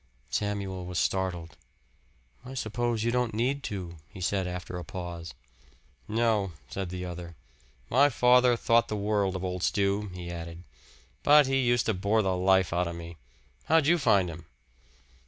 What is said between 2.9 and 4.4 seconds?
you don't need to," he